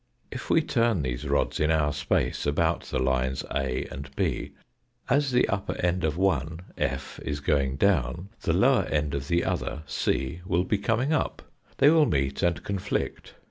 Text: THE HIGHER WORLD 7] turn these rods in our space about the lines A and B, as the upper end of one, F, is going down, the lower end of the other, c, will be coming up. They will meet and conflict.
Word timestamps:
THE 0.31 0.39
HIGHER 0.39 0.47
WORLD 0.53 0.61
7] 0.63 0.67
turn 0.95 1.01
these 1.03 1.27
rods 1.27 1.59
in 1.59 1.69
our 1.69 1.93
space 1.93 2.47
about 2.47 2.85
the 2.85 2.97
lines 2.97 3.45
A 3.51 3.85
and 3.91 4.09
B, 4.15 4.53
as 5.11 5.29
the 5.31 5.47
upper 5.47 5.75
end 5.79 6.03
of 6.03 6.17
one, 6.17 6.61
F, 6.75 7.19
is 7.23 7.39
going 7.39 7.75
down, 7.75 8.29
the 8.41 8.51
lower 8.51 8.85
end 8.85 9.13
of 9.13 9.27
the 9.27 9.43
other, 9.45 9.83
c, 9.85 10.41
will 10.43 10.63
be 10.63 10.79
coming 10.79 11.13
up. 11.13 11.43
They 11.77 11.91
will 11.91 12.07
meet 12.07 12.41
and 12.41 12.63
conflict. 12.63 13.35